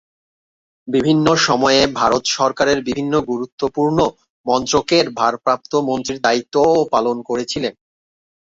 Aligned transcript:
বিভিন্ন 0.87 1.27
সময়ে 1.47 1.81
ভারত 1.99 2.23
সরকারের 2.37 2.79
বিভিন্ন 2.87 3.13
গুরুত্বপূর্ণ 3.31 3.97
মন্ত্রকের 4.45 5.05
ভারপ্রাপ্ত 5.19 5.71
মন্ত্রীর 5.89 6.19
দায়িত্বও 6.25 6.75
পালন 6.93 7.17
করেছিলেন। 7.29 7.73